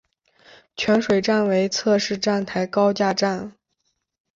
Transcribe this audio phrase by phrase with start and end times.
[0.75, 3.55] 泉水站为侧式站台高架站。